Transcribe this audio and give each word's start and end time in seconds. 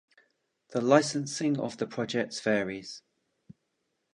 The 0.69 0.81
licensing 0.81 1.59
of 1.59 1.77
the 1.77 1.85
projects 1.85 2.39
varies. 2.39 3.03